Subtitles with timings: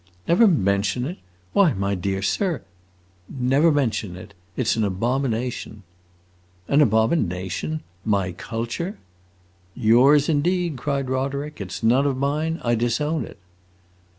[0.27, 1.19] "Never mention it?
[1.53, 2.63] Why my dear sir"
[3.29, 4.33] "Never mention it.
[4.57, 5.83] It 's an abomination!"
[6.67, 7.81] "An abomination!
[8.03, 8.97] My Culture!"
[9.75, 11.61] "Yours indeed!" cried Roderick.
[11.61, 12.59] "It 's none of mine.
[12.63, 13.37] I disown it."